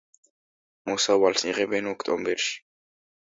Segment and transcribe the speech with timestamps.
[0.91, 2.57] მოსავალს იღებენ ოქტომბერში.